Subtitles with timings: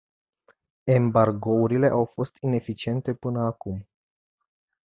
[0.91, 3.87] Embargourile au fost ineficiente până acum.